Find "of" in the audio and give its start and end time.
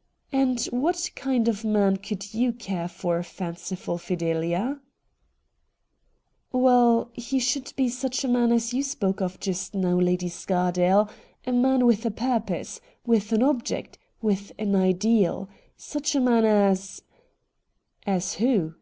1.46-1.64, 9.20-9.38